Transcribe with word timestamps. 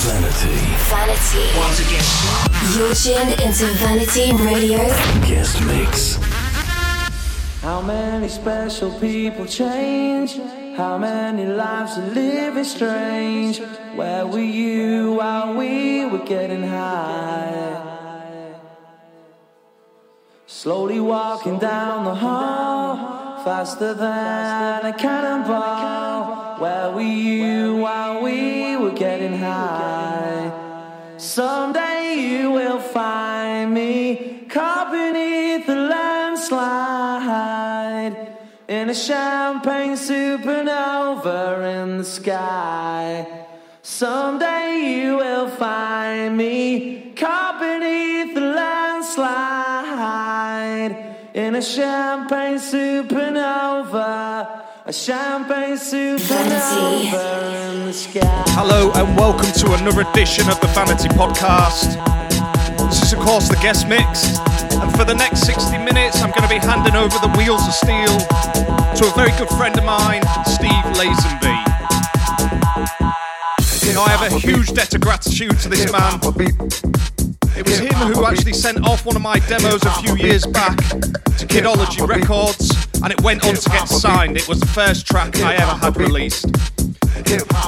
Vanity. 0.00 0.54
Vanity. 0.88 1.58
Once 1.58 1.80
again. 1.80 2.04
You're 2.76 2.94
tuned 2.94 3.40
into 3.42 3.66
Vanity 3.78 4.32
Radio's 4.32 4.96
Guest 5.26 5.60
mix. 5.66 6.14
How 7.62 7.82
many 7.82 8.28
special 8.28 8.92
people 9.00 9.44
change? 9.44 10.38
How 10.76 10.98
many 10.98 11.46
lives 11.46 11.98
are 11.98 12.10
living 12.14 12.62
strange? 12.62 13.60
Where 13.96 14.24
were 14.24 14.38
you 14.38 15.14
while 15.14 15.54
we 15.54 16.06
were 16.06 16.24
getting 16.24 16.62
high? 16.62 18.54
Slowly 20.46 21.00
walking 21.00 21.58
down 21.58 22.04
the 22.04 22.14
hall, 22.14 23.42
faster 23.44 23.94
than 23.94 24.86
a 24.86 24.92
cannonball. 24.96 26.60
Where 26.60 26.92
were 26.92 27.00
you 27.00 27.76
while 27.76 28.22
we 28.22 28.30
were 28.30 28.36
getting 28.36 28.57
Someday 31.18 32.14
you 32.14 32.50
will 32.50 32.80
find 32.80 33.74
me 33.74 34.46
caught 34.48 34.90
beneath 34.90 35.66
the 35.66 35.74
landslide 35.74 37.18
in 38.68 38.88
a 38.90 38.94
champagne 38.94 39.94
supernova 39.94 41.82
in 41.82 41.98
the 41.98 42.04
sky. 42.04 43.26
Someday 43.82 44.80
you 44.84 45.16
will 45.16 45.48
find 45.48 46.36
me 46.36 47.12
caught 47.16 47.60
beneath 47.60 48.34
the 48.34 48.40
landslide 48.40 50.96
in 51.34 51.54
a 51.54 51.62
champagne 51.62 52.58
supernova. 52.58 54.67
A 54.88 54.90
champagne 54.90 55.76
supernova 55.76 57.74
in 57.74 57.84
the 57.84 57.92
sky. 57.92 58.20
Hello 58.56 58.90
and 58.94 59.14
welcome 59.18 59.52
to 59.60 59.74
another 59.74 60.00
edition 60.00 60.48
of 60.48 60.58
the 60.62 60.66
Vanity 60.68 61.08
Podcast. 61.08 61.92
This 62.88 63.02
is, 63.02 63.12
of 63.12 63.18
course, 63.18 63.50
the 63.50 63.56
guest 63.56 63.86
mix, 63.86 64.38
and 64.80 64.90
for 64.96 65.04
the 65.04 65.12
next 65.12 65.44
60 65.44 65.76
minutes, 65.76 66.22
I'm 66.22 66.30
going 66.30 66.40
to 66.40 66.48
be 66.48 66.56
handing 66.56 66.96
over 66.96 67.18
the 67.18 67.28
wheels 67.36 67.68
of 67.68 67.74
steel 67.74 68.16
to 68.96 69.04
a 69.04 69.12
very 69.12 69.36
good 69.36 69.50
friend 69.60 69.76
of 69.76 69.84
mine, 69.84 70.22
Steve 70.48 70.88
Lazenby. 70.96 71.52
You 73.84 73.92
know, 73.92 74.04
I 74.04 74.16
have 74.16 74.32
a 74.32 74.38
huge 74.38 74.72
debt 74.72 74.94
of 74.94 75.02
gratitude 75.02 75.58
to 75.60 75.68
this 75.68 75.92
man. 75.92 76.18
It 77.58 77.68
was 77.68 77.78
him 77.78 77.92
who 77.92 78.24
actually 78.24 78.54
sent 78.54 78.88
off 78.88 79.04
one 79.04 79.16
of 79.16 79.22
my 79.22 79.38
demos 79.40 79.84
a 79.84 79.90
few 80.00 80.16
years 80.16 80.46
back 80.46 80.78
to 80.78 81.44
Kidology 81.44 82.08
Records, 82.08 82.87
and 83.02 83.12
it 83.12 83.20
went 83.22 83.46
on 83.46 83.54
to 83.54 83.70
get 83.70 83.88
signed. 83.88 84.36
It 84.36 84.46
was 84.48 84.60
the 84.60 84.66
first 84.66 85.06
track 85.06 85.36
I 85.40 85.54
ever 85.54 85.72
had 85.72 85.96
released. 85.96 86.46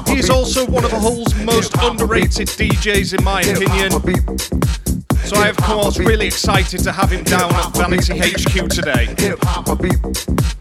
He's 0.08 0.30
also 0.30 0.66
one 0.66 0.84
of 0.84 0.90
the 0.90 0.98
Hull's 0.98 1.34
most 1.44 1.74
underrated 1.80 2.48
DJs, 2.48 3.18
in 3.18 3.24
my 3.24 3.42
opinion. 3.42 3.92
So 5.24 5.36
I, 5.36 5.48
of 5.48 5.56
course, 5.58 5.98
really 5.98 6.26
excited 6.26 6.80
to 6.80 6.92
have 6.92 7.10
him 7.10 7.24
down 7.24 7.52
at 7.54 7.74
Vanity 7.76 8.18
HQ 8.18 8.68
today. 8.68 9.14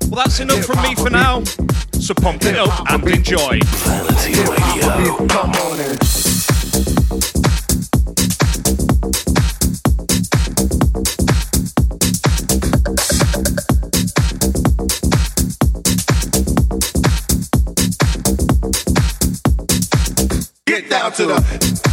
Well, 0.09 0.23
that's 0.23 0.39
enough 0.39 0.65
from 0.65 0.81
me 0.83 0.95
for 0.95 1.09
now. 1.09 1.43
So 1.93 2.13
pump 2.13 2.43
it 2.45 2.57
up 2.57 2.89
and 2.91 3.07
enjoy. 3.07 3.59
Vanity 3.63 4.33
Radio. 4.39 5.27
Get 20.69 20.87
down 20.87 21.11
to 21.13 21.25
the. 21.25 21.88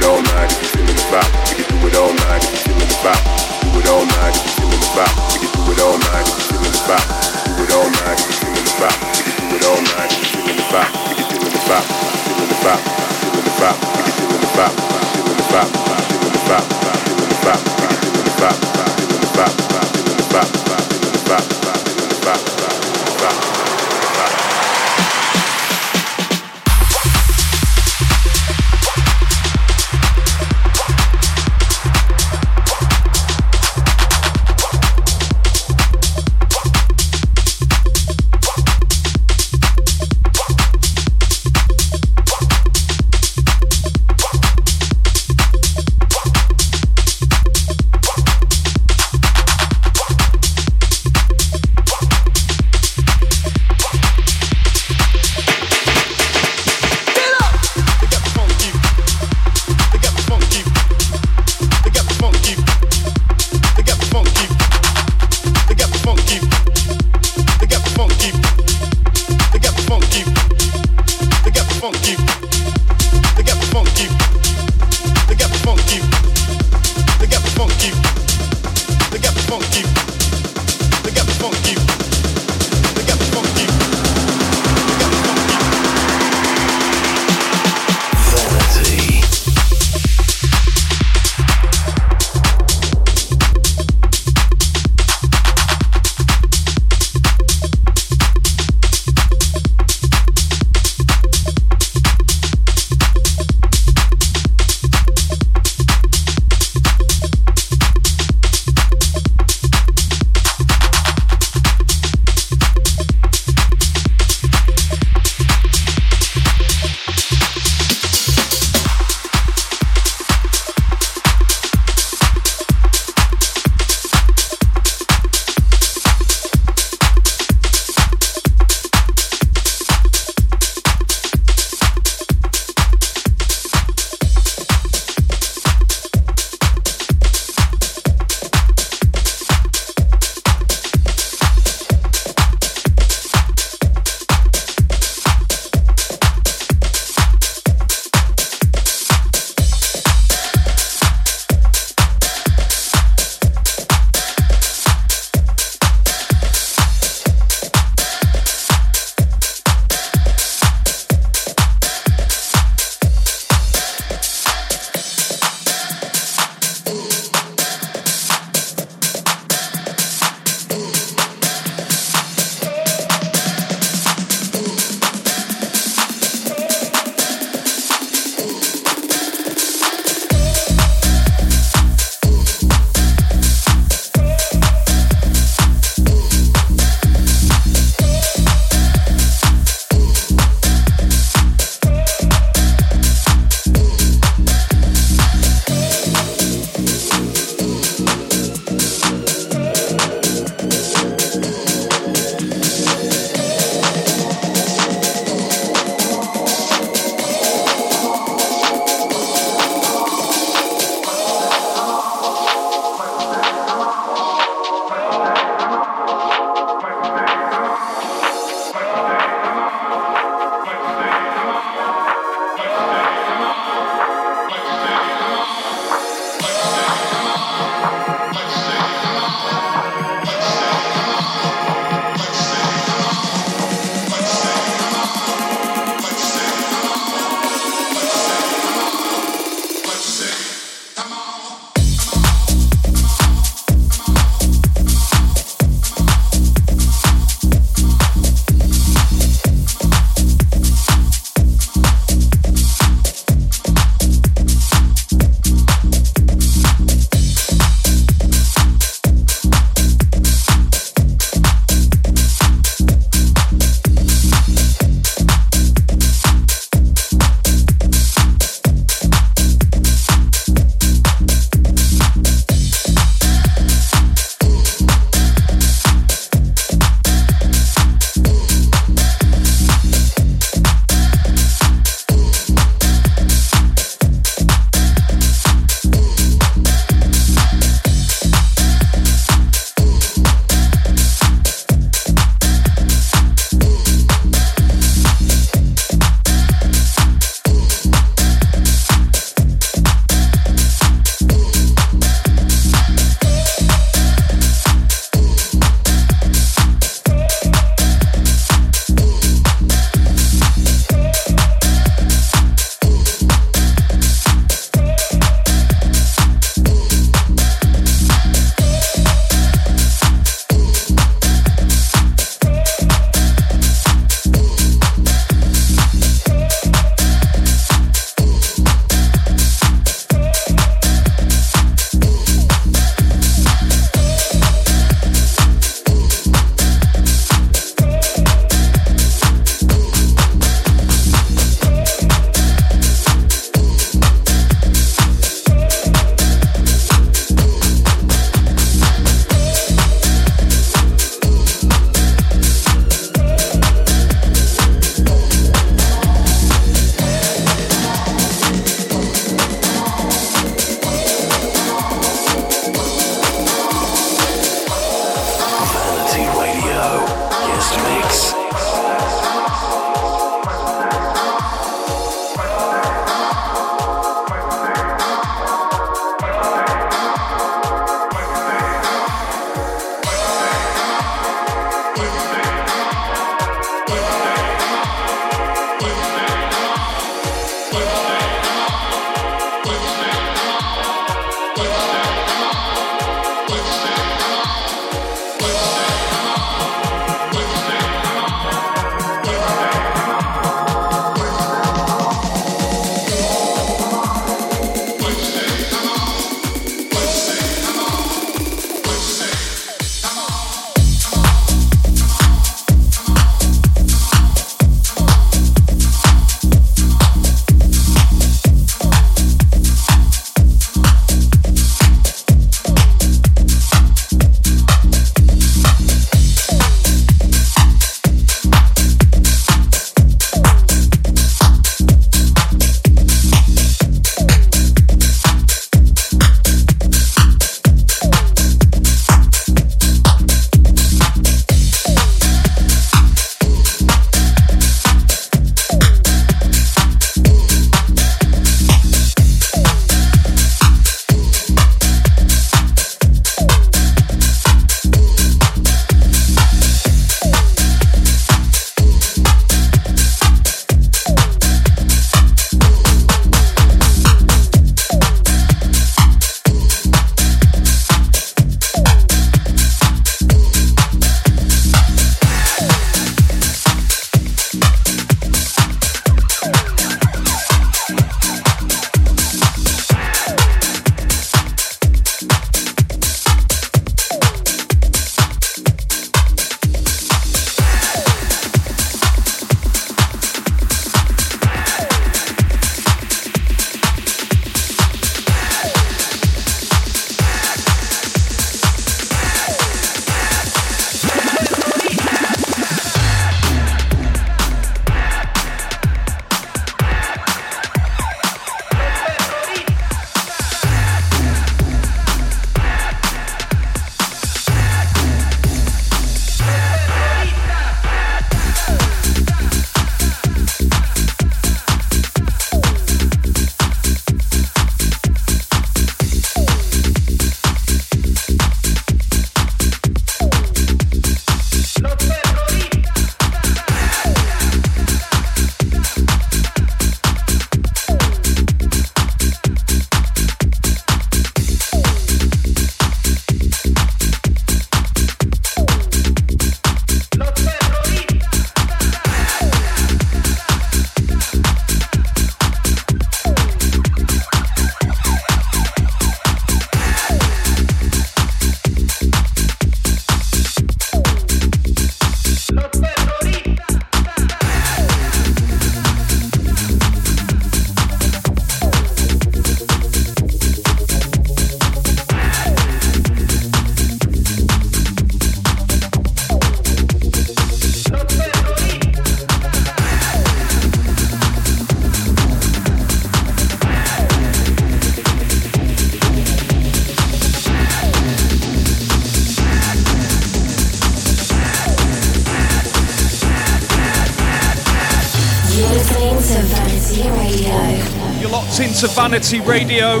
Into 599.14 599.36
Vanity 599.36 599.40
Radio. 599.40 600.00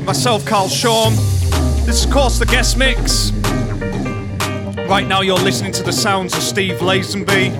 Myself, 0.00 0.46
Carl 0.46 0.68
Sean. 0.68 1.14
This 1.84 2.00
is, 2.00 2.04
of 2.06 2.10
course, 2.10 2.38
the 2.38 2.46
guest 2.46 2.78
mix. 2.78 3.32
Right 4.88 5.06
now, 5.06 5.20
you're 5.20 5.38
listening 5.38 5.72
to 5.72 5.82
the 5.82 5.92
sounds 5.92 6.34
of 6.34 6.42
Steve 6.42 6.76
Lazenby. 6.76 7.50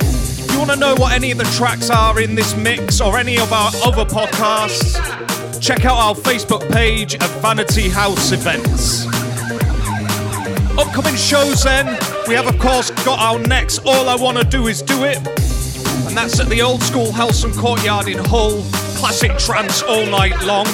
If 0.00 0.52
you 0.52 0.58
want 0.58 0.70
to 0.70 0.76
know 0.76 0.94
what 0.94 1.12
any 1.12 1.30
of 1.32 1.38
the 1.38 1.44
tracks 1.56 1.90
are 1.90 2.20
in 2.20 2.34
this 2.34 2.56
mix 2.56 3.00
or 3.00 3.18
any 3.18 3.38
of 3.38 3.52
our 3.52 3.70
other 3.84 4.04
podcasts, 4.04 4.94
check 5.60 5.84
out 5.84 5.98
our 5.98 6.14
Facebook 6.14 6.70
page 6.72 7.14
at 7.14 7.28
Vanity 7.42 7.88
House 7.88 8.32
Events. 8.32 9.06
Upcoming 10.78 11.16
shows, 11.16 11.62
then, 11.62 11.86
we 12.26 12.34
have, 12.34 12.46
of 12.46 12.58
course, 12.58 12.90
got 13.04 13.18
our 13.18 13.38
next 13.38 13.80
All 13.84 14.08
I 14.08 14.16
Wanna 14.16 14.44
Do 14.44 14.66
Is 14.68 14.82
Do 14.82 15.04
It, 15.04 15.18
and 16.06 16.16
that's 16.16 16.38
at 16.40 16.48
the 16.48 16.62
old 16.62 16.82
school 16.82 17.12
Helston 17.12 17.52
Courtyard 17.52 18.08
in 18.08 18.18
Hull. 18.18 18.62
Classic 18.96 19.36
trance 19.38 19.82
all 19.82 20.04
night 20.06 20.38
long. 20.44 20.66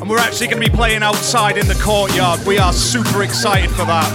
And 0.00 0.10
we're 0.10 0.18
actually 0.18 0.48
going 0.48 0.62
to 0.62 0.70
be 0.70 0.74
playing 0.74 1.02
outside 1.02 1.56
in 1.56 1.66
the 1.66 1.74
courtyard. 1.74 2.44
We 2.46 2.58
are 2.58 2.72
super 2.72 3.22
excited 3.22 3.70
for 3.70 3.84
that. 3.86 4.10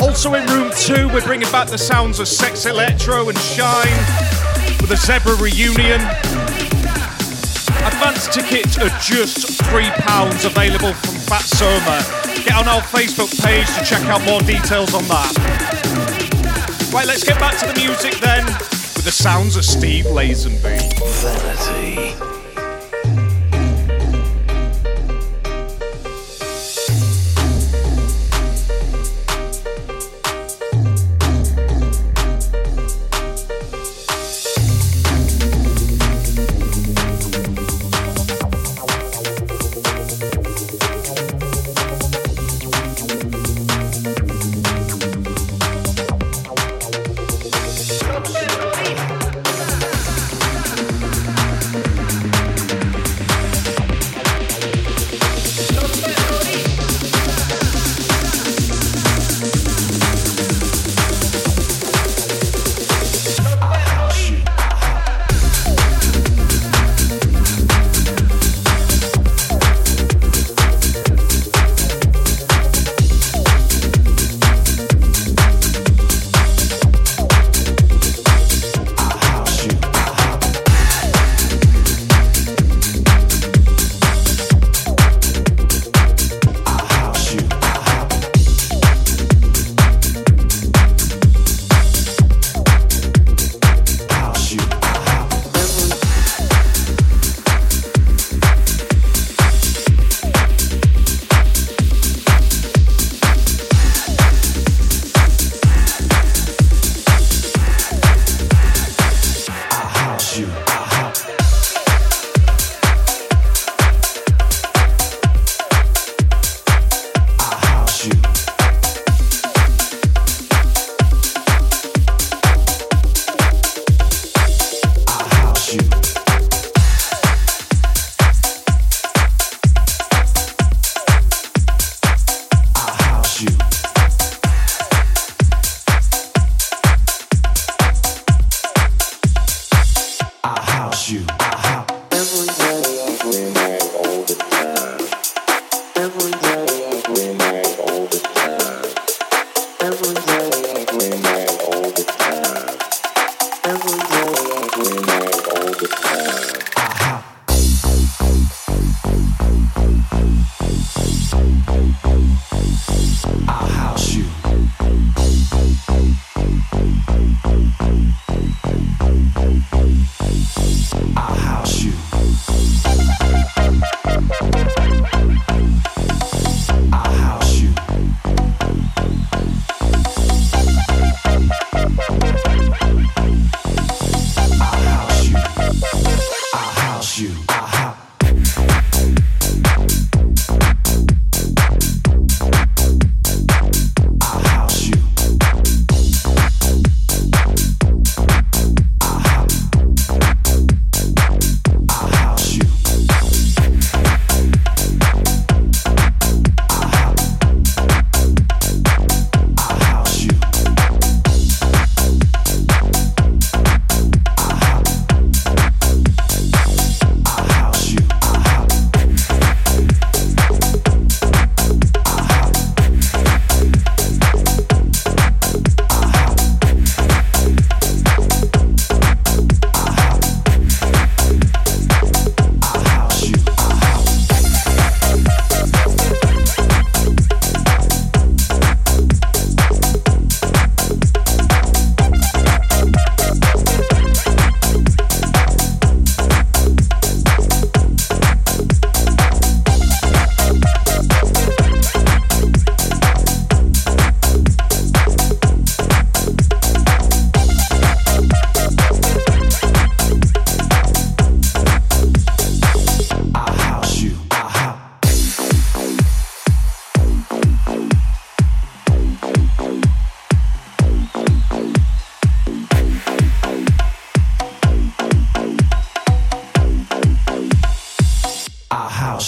Also 0.00 0.34
in 0.34 0.46
room 0.46 0.70
two, 0.76 1.08
we're 1.08 1.24
bringing 1.24 1.50
back 1.50 1.68
the 1.68 1.78
sounds 1.78 2.20
of 2.20 2.28
Sex 2.28 2.66
Electro 2.66 3.28
and 3.28 3.38
Shine 3.38 3.96
with 4.80 4.90
a 4.90 4.96
Zebra 4.96 5.34
reunion. 5.36 6.00
Advance 7.86 8.28
tickets 8.28 8.78
are 8.78 8.90
just 9.00 9.60
£3 9.62 10.44
available 10.44 10.92
from 10.92 11.14
Fatsoma. 11.26 12.44
Get 12.44 12.54
on 12.54 12.68
our 12.68 12.82
Facebook 12.82 13.30
page 13.42 13.66
to 13.76 13.84
check 13.84 14.04
out 14.06 14.24
more 14.24 14.40
details 14.40 14.94
on 14.94 15.04
that. 15.04 15.32
Right, 16.92 17.06
let's 17.06 17.24
get 17.24 17.38
back 17.38 17.58
to 17.58 17.66
the 17.66 17.74
music 17.74 18.18
then 18.20 18.44
the 19.06 19.12
sounds 19.12 19.54
of 19.54 19.64
Steve 19.64 20.04
Lazenby. 20.06 20.80
Vanity. 21.22 22.35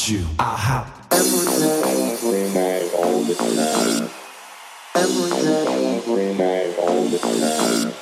You. 0.09 0.27
I 0.39 0.57
house. 0.57 0.89
Every 1.11 1.45
day, 1.61 2.13
every 2.13 2.49
night, 2.55 2.91
all 2.95 3.23
the 3.25 3.35
time. 3.35 4.11
Every 4.95 5.31
day, 5.31 5.97
every 5.99 6.35
night, 6.35 6.79
all 6.79 7.05
the 7.05 7.19
time. 7.19 7.93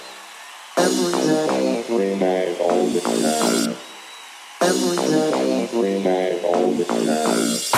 Every 0.77 1.13
day, 1.13 1.79
every 1.81 2.15
night, 2.17 2.61
all 2.61 2.87
the 2.87 3.01
time. 3.01 3.77
Every 4.61 4.97
day, 4.97 5.65
every 5.65 5.99
night, 6.01 6.45
all 6.45 6.71
the 6.73 6.85
time. 6.85 7.76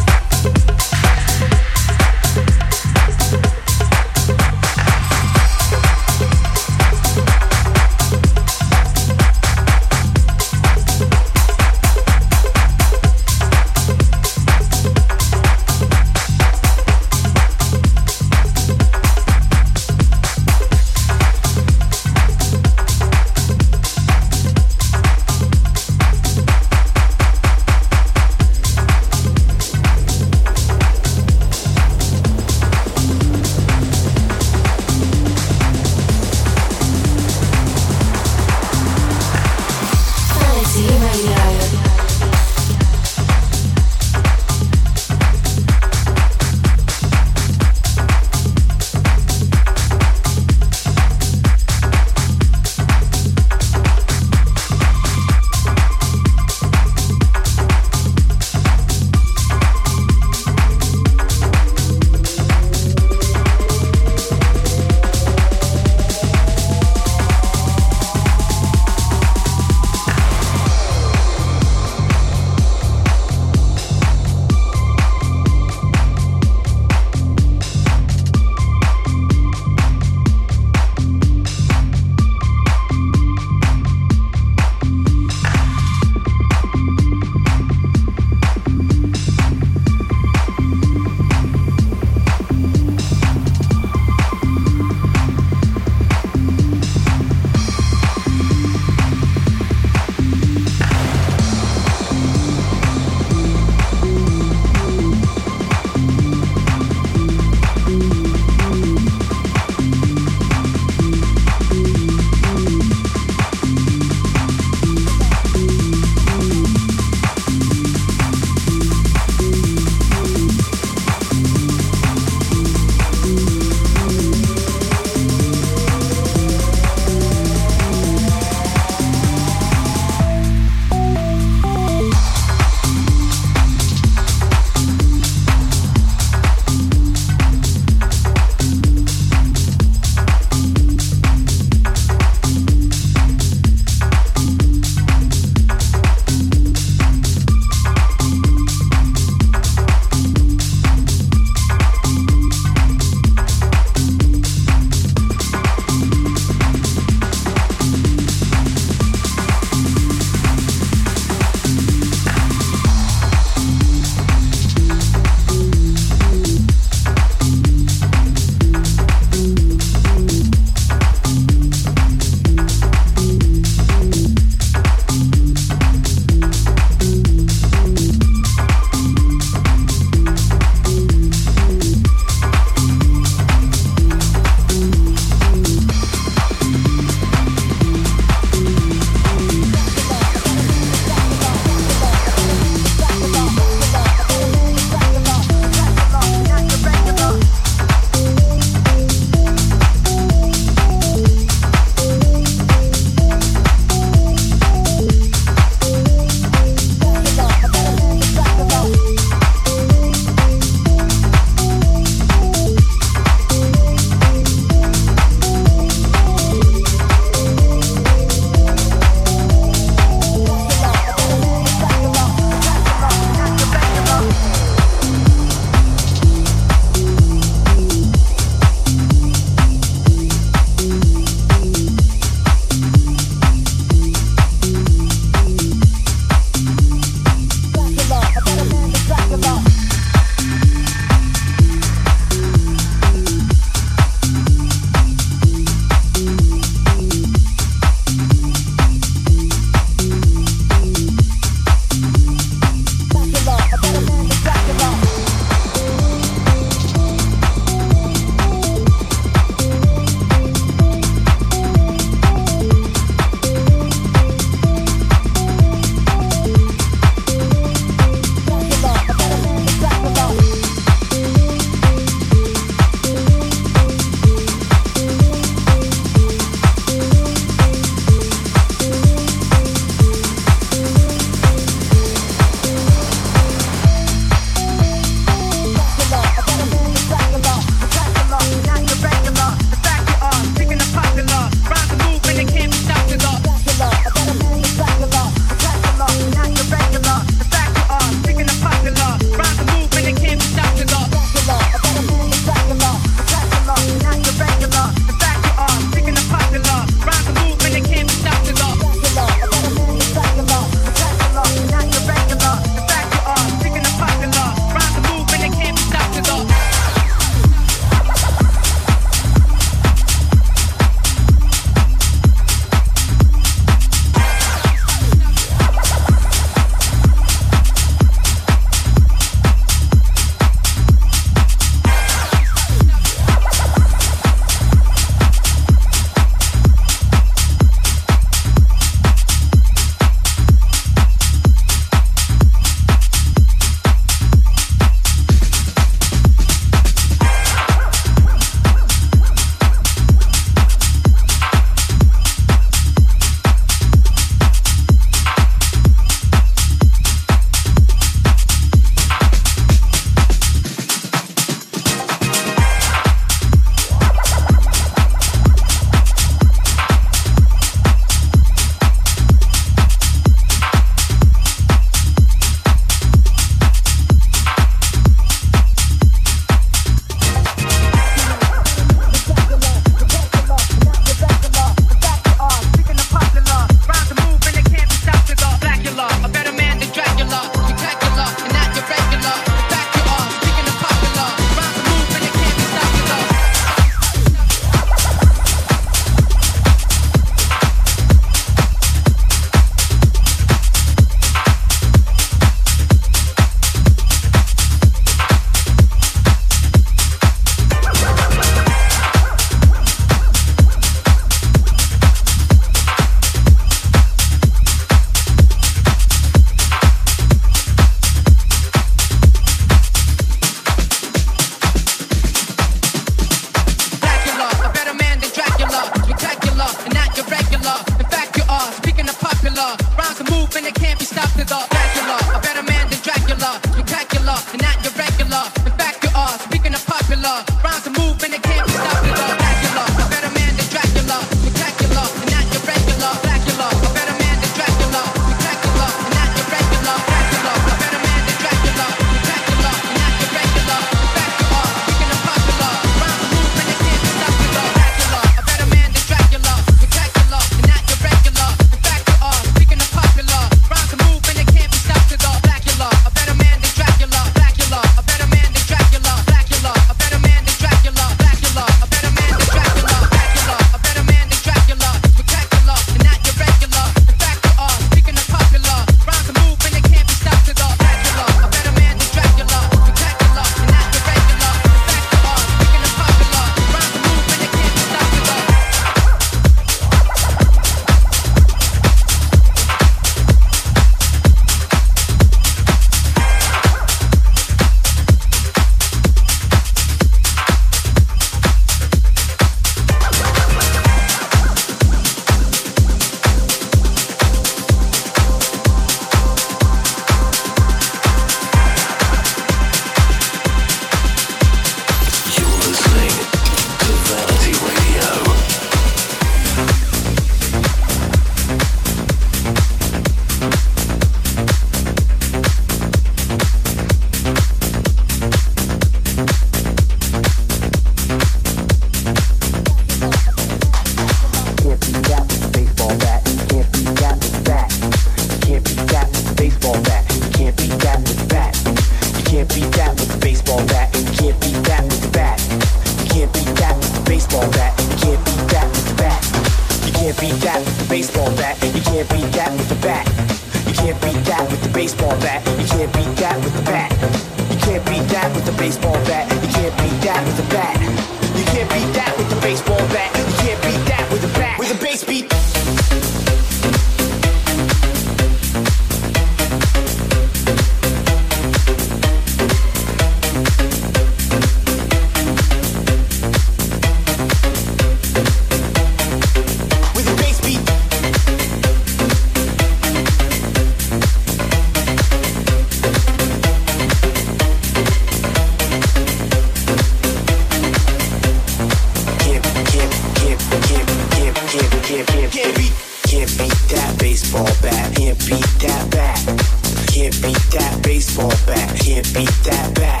that 597.50 597.82
baseball 597.82 598.32
bat. 598.46 598.68
Can't 598.78 599.06
beat 599.14 599.34
that 599.44 599.74
bat. 599.74 600.00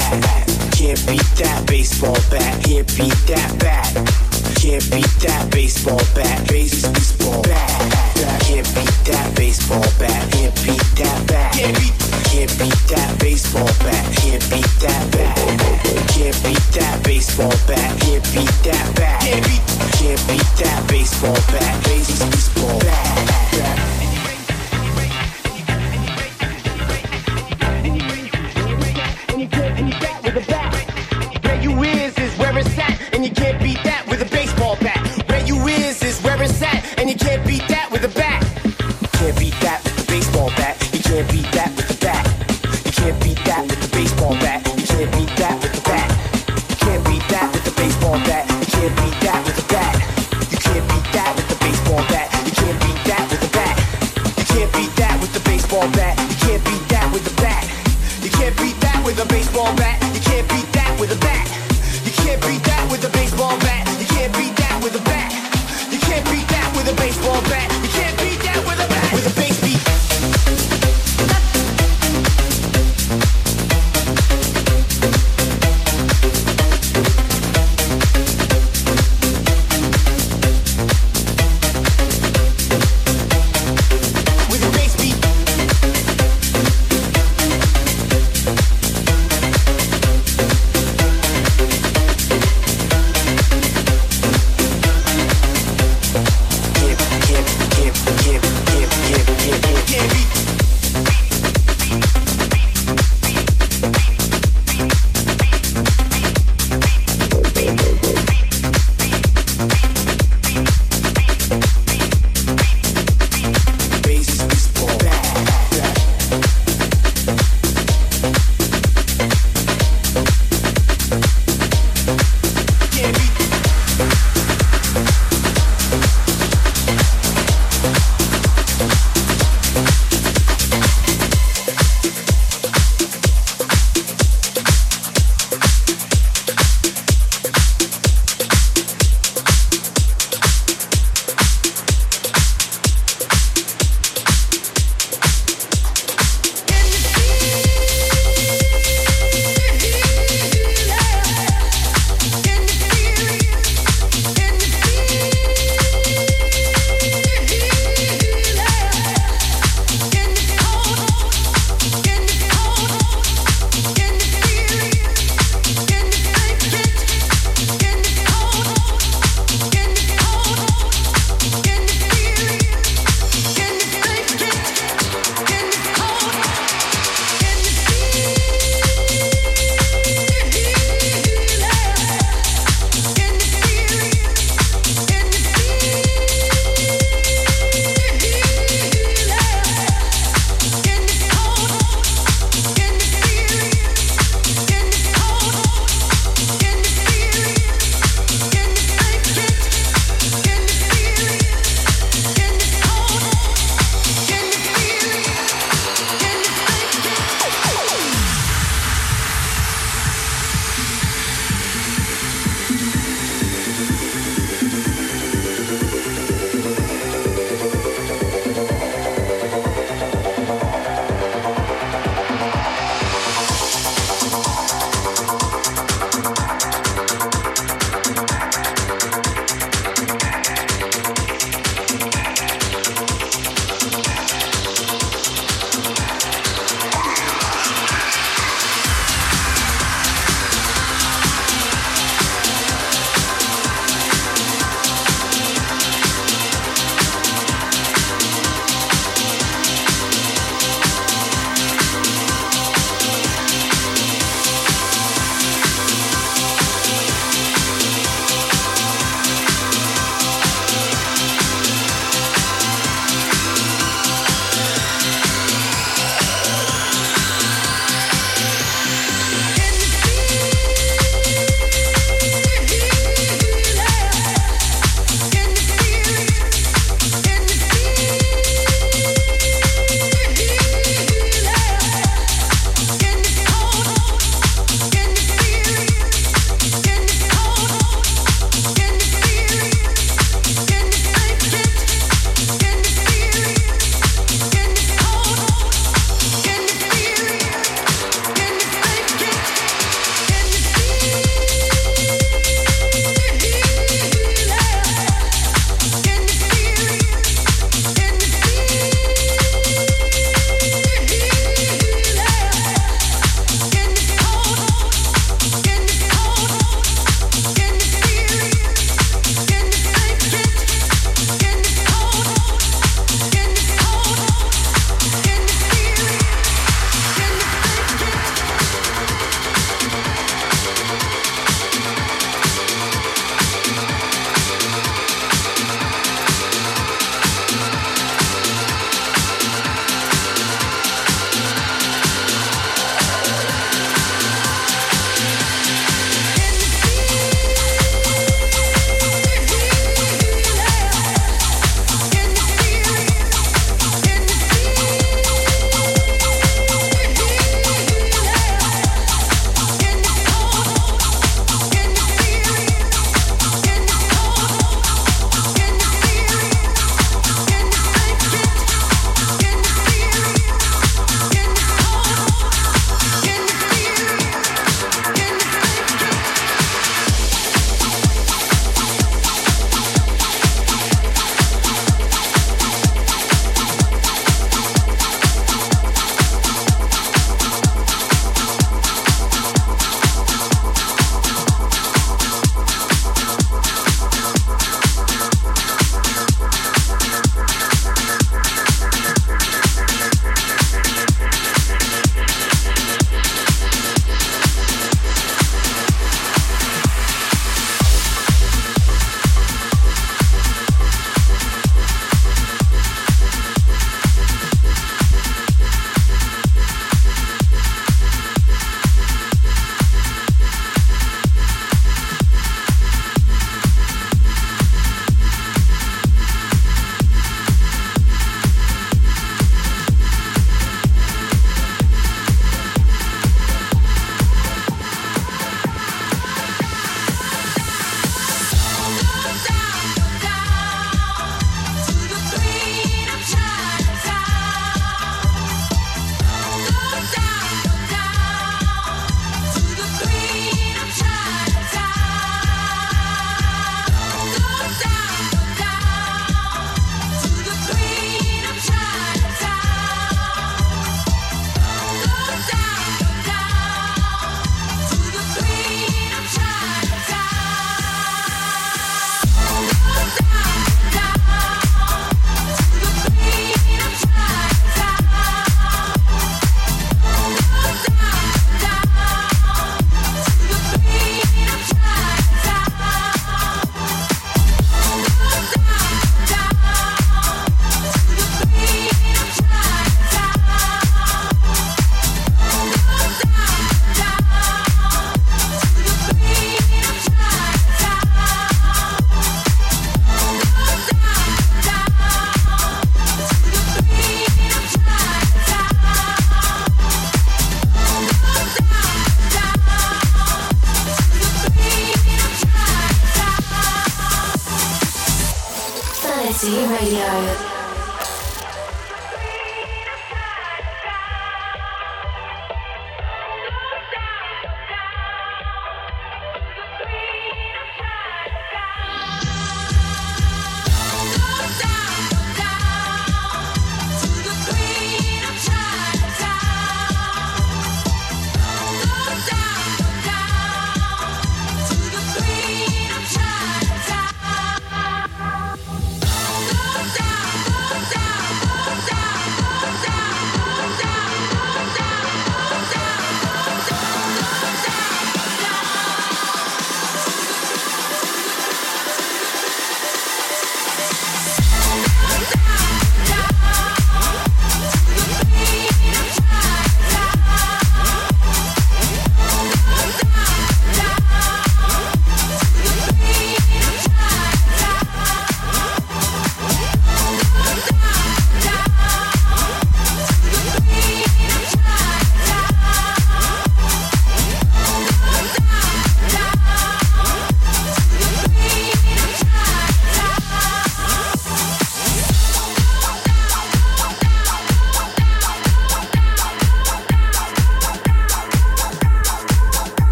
Can't 0.74 1.00
beat 1.06 1.26
that 1.38 1.66
baseball 1.66 2.16
bat. 2.30 2.62
Can't 2.64 2.86
beat 2.96 3.18
that 3.26 3.50
bat. 3.58 3.90
Can't 4.60 4.84
beat 4.90 5.10
that 5.24 5.48
baseball 5.50 6.00
bat. 6.14 6.46
Baseball 6.48 7.42
bat. 7.42 7.70
Can't 8.46 8.66
beat 8.74 8.96
that 9.10 9.34
baseball 9.34 9.86
bat. 9.98 10.22
Can't 10.32 10.54
beat 10.64 10.86
that 10.98 11.18
bat. 11.26 11.52
Can't 12.30 12.52
beat 12.58 12.80
that 12.92 13.16
baseball 13.18 13.70
bat. 13.82 14.04
Can't 14.16 14.44
beat 14.50 14.70
that 14.80 15.02
bat. 15.10 15.36
Can't 16.14 16.36
beat 16.44 16.66
that 16.78 17.00
baseball 17.02 17.54
bat. 17.66 17.90
Can't 18.00 18.24
beat 18.34 18.54
that 18.66 18.86
bat. 18.94 19.20
Can't 19.98 20.22
beat 20.28 20.50
that 20.62 20.84
baseball 20.88 21.40
bat. 21.50 21.84
Baseball 21.84 22.78
bat. 22.80 23.39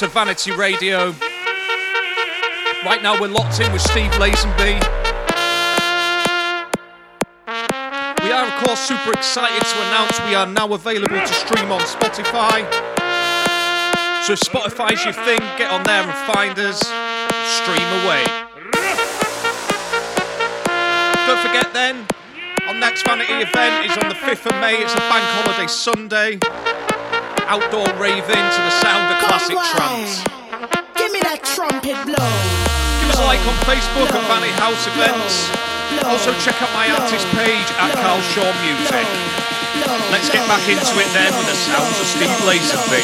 To 0.00 0.06
Vanity 0.06 0.50
Radio. 0.52 1.14
Right 2.86 3.02
now, 3.02 3.20
we're 3.20 3.28
locked 3.28 3.60
in 3.60 3.70
with 3.70 3.82
Steve 3.82 4.10
Lazenby. 4.12 4.80
We 8.24 8.32
are, 8.32 8.46
of 8.48 8.64
course, 8.64 8.80
super 8.80 9.12
excited 9.12 9.60
to 9.60 9.76
announce 9.88 10.18
we 10.20 10.34
are 10.34 10.46
now 10.46 10.72
available 10.72 11.20
to 11.20 11.34
stream 11.34 11.70
on 11.70 11.82
Spotify. 11.82 12.64
So, 14.24 14.32
if 14.32 14.40
Spotify's 14.40 15.04
your 15.04 15.12
thing, 15.12 15.40
get 15.58 15.70
on 15.70 15.82
there 15.82 16.02
and 16.02 16.32
find 16.32 16.58
us. 16.58 16.80
Stream 17.60 17.88
away. 18.00 18.24
Don't 21.26 21.42
forget 21.44 21.74
then, 21.74 22.06
our 22.68 22.74
next 22.74 23.06
Vanity 23.06 23.34
event 23.34 23.84
is 23.84 23.98
on 23.98 24.08
the 24.08 24.14
5th 24.14 24.46
of 24.46 24.60
May. 24.62 24.80
It's 24.80 24.94
a 24.94 24.98
bank 24.98 25.26
holiday 25.44 25.66
Sunday 25.66 26.40
outdoor 27.50 27.90
raving 27.98 28.46
to 28.54 28.60
the 28.62 28.70
sound 28.78 29.10
of 29.10 29.18
classic 29.26 29.58
trance. 29.74 30.22
Give 30.94 31.10
me 31.10 31.18
that 31.26 31.42
trumpet 31.42 31.98
blow. 32.06 32.30
Give 33.02 33.10
us 33.10 33.18
a 33.18 33.26
like 33.26 33.42
on 33.42 33.58
Facebook 33.66 34.06
at 34.06 34.22
Vanity 34.30 34.54
House 34.54 34.86
Events. 34.86 35.50
Also 36.06 36.30
check 36.38 36.54
out 36.62 36.70
my 36.78 36.86
artist 36.94 37.26
page 37.34 37.66
at 37.74 37.90
Carl 37.98 38.22
Shaw 38.30 38.46
Music. 38.62 39.02
Let's 40.14 40.30
get 40.30 40.46
back 40.46 40.62
into 40.70 40.94
it 41.02 41.10
then 41.10 41.34
with 41.34 41.50
the 41.50 41.58
sounds 41.66 41.98
of 41.98 42.06
Steve 42.06 42.38
Lazenby. 42.46 43.02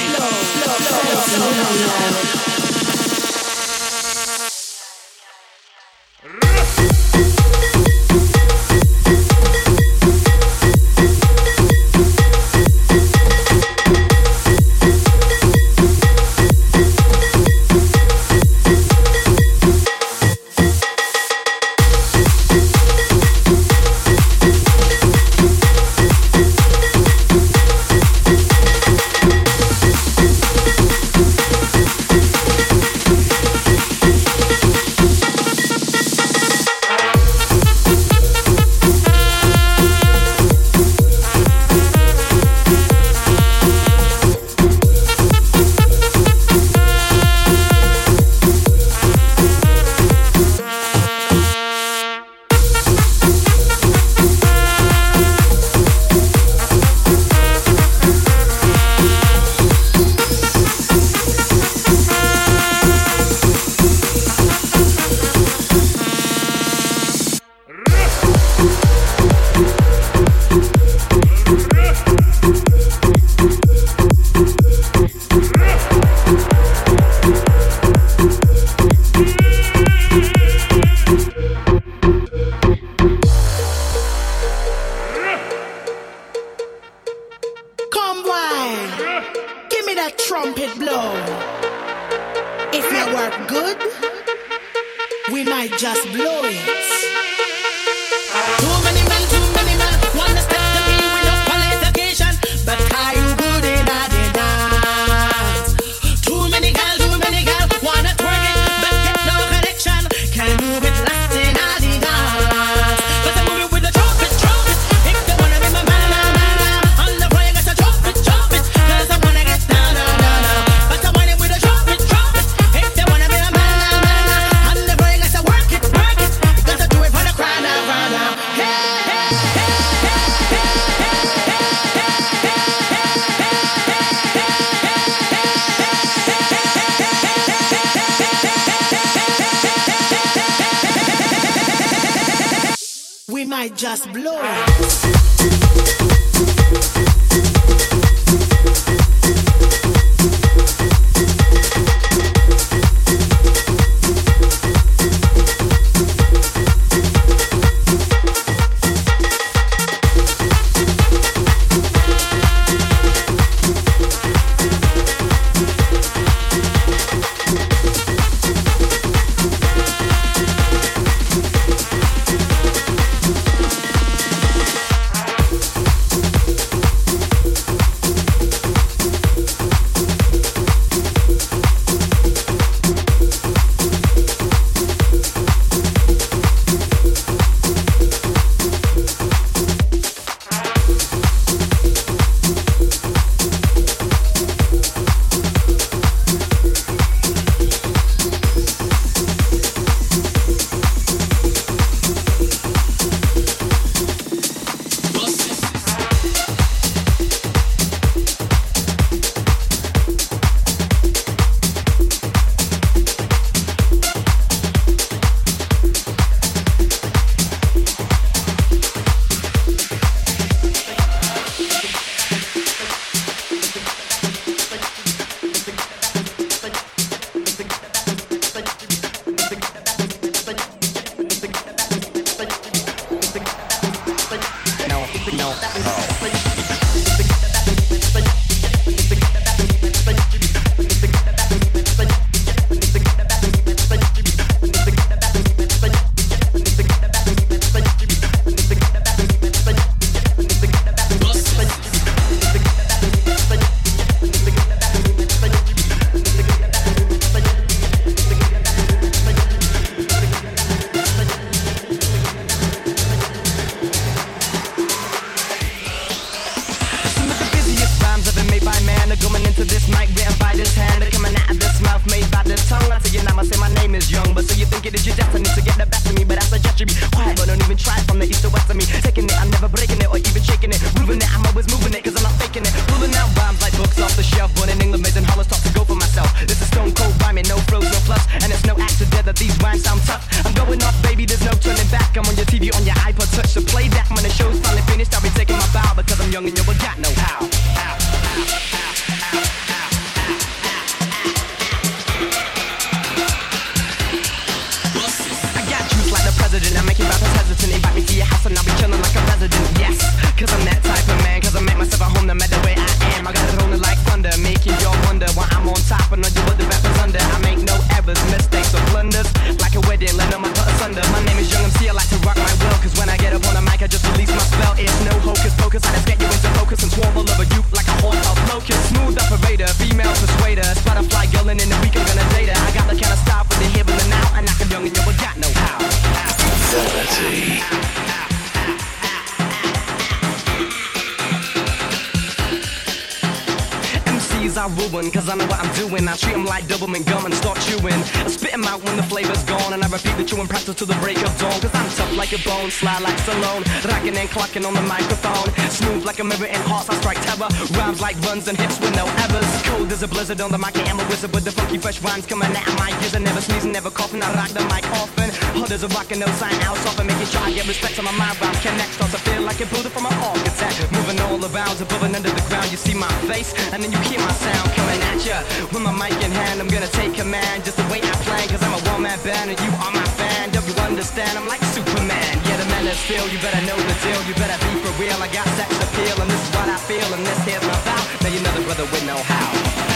These 344.47 344.59
I 344.59 344.70
ruin, 344.78 345.11
cause 345.11 345.28
I 345.28 345.34
know 345.34 345.42
what 345.51 345.59
I'm 345.59 345.74
doing. 345.74 346.07
I 346.07 346.14
treat 346.14 346.38
them 346.38 346.47
like 346.47 346.70
doublemint 346.70 347.03
gum 347.11 347.26
and 347.26 347.34
start 347.34 347.59
chewing. 347.66 347.99
I 348.22 348.30
spit 348.30 348.55
them 348.55 348.62
out 348.62 348.78
when 348.86 348.94
the 348.94 349.03
flavor's 349.03 349.42
gone, 349.42 349.74
and 349.74 349.82
I 349.82 349.88
repeat 349.90 350.14
the 350.14 350.22
chewing 350.22 350.47
practice 350.47 350.76
till 350.78 350.86
the 350.86 350.94
break 351.03 351.18
of 351.18 351.34
dawn. 351.42 351.59
Cause 351.59 351.74
I'm 351.74 351.90
tough 351.99 352.14
like 352.14 352.30
a 352.30 352.38
bone, 352.47 352.70
sly 352.70 352.94
like 353.03 353.18
Stallone. 353.26 353.66
Rocking 353.82 354.14
and 354.14 354.30
clocking 354.30 354.62
on 354.62 354.74
the 354.78 354.86
microphone. 354.86 355.51
Smooth 355.66 356.07
like 356.07 356.20
a 356.20 356.24
mirror 356.24 356.47
in 356.47 356.62
hearts, 356.62 356.86
I 356.88 356.94
strike 357.03 357.18
terror. 357.26 357.51
Rhymes 357.74 358.01
like 358.01 358.14
runs 358.22 358.47
and 358.47 358.57
hits 358.57 358.78
with 358.78 358.94
no 358.94 359.11
evers. 359.26 359.51
Cold 359.66 359.90
as 359.90 360.05
a 360.05 360.09
blizzard 360.14 360.40
on 360.40 360.53
the 360.55 360.59
mic, 360.62 360.78
I 360.78 360.94
am 360.94 361.01
a 361.03 361.07
wizard, 361.11 361.34
with 361.34 361.42
the 361.42 361.51
funky 361.51 361.78
fresh 361.78 362.01
rhymes 362.01 362.26
coming 362.30 362.47
out 362.47 362.68
of 362.70 362.78
my 362.78 362.94
ears. 363.03 363.16
I 363.16 363.18
never 363.18 363.40
sneeze, 363.40 363.66
never 363.66 363.90
coughing, 363.90 364.22
I 364.22 364.30
rock 364.38 364.55
the 364.55 364.62
mic 364.70 364.86
often. 364.94 365.26
Hard 365.59 365.72
as 365.72 365.82
a 365.82 365.88
rock 365.90 366.12
and 366.14 366.20
no 366.22 366.30
sign 366.38 366.55
out, 366.62 366.78
often 366.86 367.09
making 367.11 367.26
sure 367.26 367.42
I 367.42 367.51
get 367.51 367.66
respect 367.66 367.99
on 367.99 368.05
my 368.07 368.14
mind. 368.14 368.38
Rhymes 368.38 368.62
connect, 368.62 368.94
starts 368.94 369.11
to 369.11 369.18
feel 369.26 369.42
like 369.42 369.59
a 369.59 369.66
builder 369.66 369.90
from 369.90 370.07
an 370.07 370.14
architect. 370.22 370.86
Moving 370.94 371.18
all 371.26 371.42
around, 371.42 371.82
above 371.82 372.03
and 372.07 372.14
under 372.14 372.30
the 372.30 372.44
ground, 372.47 372.70
you 372.70 372.78
see 372.78 372.94
my 372.94 373.11
face, 373.26 373.51
and 373.74 373.82
then 373.82 373.90
you 373.90 373.99
hear 374.07 374.22
my 374.22 374.36
sound 374.45 374.68
coming 374.76 375.01
at 375.11 375.18
ya. 375.24 375.39
With 375.72 375.82
my 375.82 375.93
mic 375.93 376.16
in 376.22 376.32
hand, 376.32 376.61
I'm 376.61 376.68
gonna 376.68 376.93
take 377.01 377.14
command. 377.14 377.64
Just 377.64 377.76
the 377.76 377.87
way 377.93 378.01
I 378.01 378.14
plan, 378.26 378.47
cause 378.49 378.62
I'm 378.62 378.74
a 378.76 378.80
one 378.93 379.03
man 379.03 379.18
band 379.24 379.51
and 379.51 379.59
you 379.61 379.72
are 379.82 379.93
my 379.93 380.09
fan. 380.20 380.51
Don't 380.53 380.66
you 380.68 380.76
understand? 380.84 381.32
I'm 381.39 381.49
like 381.49 381.62
Superman. 381.74 382.32
Yeah, 382.47 382.57
the 382.61 382.68
man 382.72 382.87
is 382.87 383.01
feel, 383.09 383.26
you 383.32 383.39
better 383.41 383.62
know 383.66 383.76
the 383.76 383.97
deal. 384.05 384.20
You 384.28 384.34
better 384.34 384.59
be 384.61 384.72
for 384.84 384.93
real. 385.01 385.18
I 385.18 385.28
got 385.32 385.47
sex 385.59 385.70
appeal, 385.72 386.16
and 386.20 386.28
this 386.30 386.43
is 386.43 386.51
what 386.55 386.68
I 386.68 386.78
feel, 386.89 387.09
and 387.14 387.22
this 387.26 387.39
here's 387.49 387.64
my 387.64 387.78
vow. 387.87 388.03
Now 388.22 388.30
you 388.34 388.41
know 388.45 388.53
the 388.53 388.64
brother 388.68 388.87
with 388.93 389.05
no 389.07 389.16
how. 389.16 389.95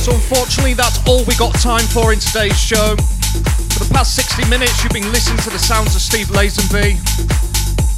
So, 0.00 0.14
unfortunately, 0.14 0.74
that's 0.74 0.98
all 1.06 1.24
we 1.24 1.34
got 1.36 1.52
time 1.60 1.84
for 1.84 2.12
in 2.12 2.18
today's 2.18 2.58
show. 2.58 2.96
For 3.76 3.84
the 3.84 3.90
past 3.92 4.16
60 4.16 4.48
minutes, 4.48 4.82
you've 4.82 4.92
been 4.92 5.12
listening 5.12 5.38
to 5.44 5.50
the 5.50 5.58
sounds 5.58 5.94
of 5.94 6.00
Steve 6.00 6.28
Lazenby. 6.28 6.96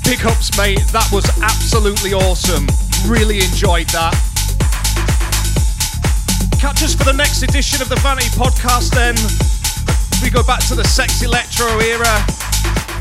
Big 0.05 0.27
ups, 0.27 0.51
mate. 0.59 0.83
That 0.91 1.09
was 1.13 1.25
absolutely 1.41 2.13
awesome. 2.13 2.67
Really 3.07 3.39
enjoyed 3.39 3.89
that. 3.95 4.19
Catch 6.59 6.83
us 6.83 6.95
for 6.95 7.05
the 7.05 7.15
next 7.15 7.43
edition 7.43 7.81
of 7.81 7.89
the 7.89 7.97
Vanity 8.03 8.29
Podcast 8.35 8.91
then. 8.91 9.15
We 10.23 10.31
go 10.31 10.43
back 10.43 10.67
to 10.67 10.75
the 10.75 10.85
sex 10.85 11.23
electro 11.23 11.67
era 11.79 12.23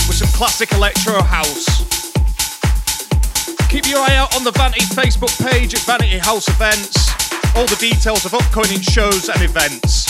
with 0.07 0.17
some 0.17 0.29
classic 0.37 0.71
electro 0.73 1.21
house. 1.21 1.65
Keep 3.69 3.87
your 3.87 3.99
eye 3.99 4.15
out 4.15 4.35
on 4.35 4.43
the 4.43 4.51
Vanity 4.51 4.85
Facebook 4.93 5.33
page 5.49 5.73
at 5.73 5.81
Vanity 5.81 6.17
House 6.17 6.47
Events. 6.47 7.20
All 7.55 7.65
the 7.65 7.75
details 7.79 8.25
of 8.25 8.33
upcoming 8.33 8.79
shows 8.79 9.29
and 9.29 9.41
events. 9.41 10.05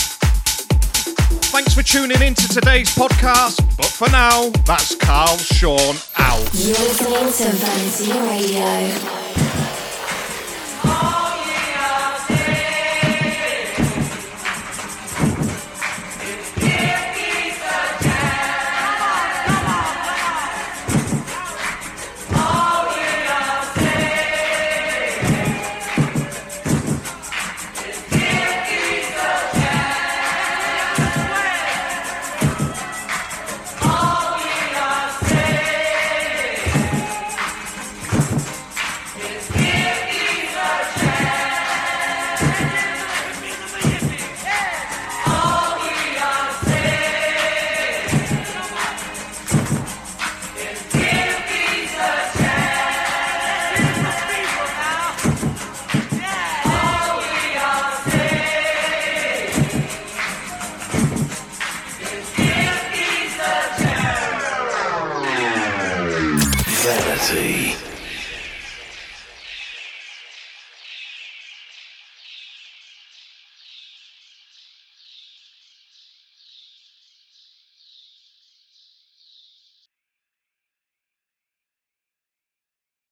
Thanks 1.50 1.74
for 1.74 1.82
tuning 1.82 2.22
in 2.22 2.34
to 2.34 2.48
today's 2.48 2.88
podcast, 2.94 3.60
but 3.76 3.86
for 3.86 4.08
now, 4.10 4.50
that's 4.64 4.94
Carl 4.94 5.36
Sean 5.36 5.96
out. 6.18 6.48
You're 6.54 6.78
listening 6.78 7.32
to 7.32 7.56
Vanity 7.56 8.12
Radio. 8.28 9.31